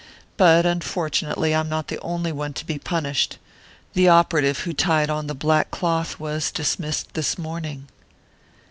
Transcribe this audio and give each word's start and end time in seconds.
But 0.35 0.65
unfortunately 0.65 1.53
I 1.53 1.59
am 1.59 1.69
not 1.69 1.87
the 1.89 1.99
only 1.99 2.31
one 2.31 2.53
to 2.53 2.65
be 2.65 2.79
punished. 2.79 3.37
The 3.93 4.09
operative 4.09 4.61
who 4.61 4.73
tied 4.73 5.11
on 5.11 5.27
the 5.27 5.35
black 5.35 5.69
cloth 5.69 6.19
was 6.19 6.49
dismissed 6.49 7.13
this 7.13 7.37
morning." 7.37 7.87